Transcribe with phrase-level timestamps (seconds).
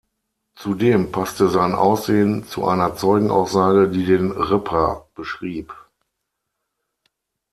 [0.55, 5.75] Zudem passte sein Aussehen zu einer Zeugenaussage, die den Ripper beschrieb.